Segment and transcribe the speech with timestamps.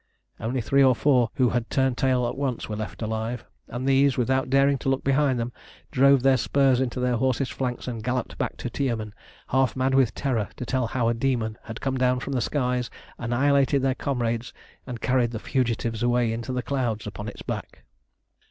[0.39, 4.17] Only three or four who had turned tail at once were left alive; and these,
[4.17, 5.53] without daring to look behind them,
[5.91, 9.13] drove their spurs into their horses' flanks and galloped back to Tiumen,
[9.49, 12.89] half mad with terror, to tell how a demon had come down from the skies,
[13.19, 14.53] annihilated their comrades,
[14.87, 17.83] and carried the fugitives away into the clouds upon its back.